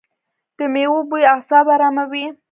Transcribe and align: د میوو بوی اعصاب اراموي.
د 0.57 0.59
میوو 0.73 0.99
بوی 1.09 1.23
اعصاب 1.33 1.65
اراموي. 1.75 2.25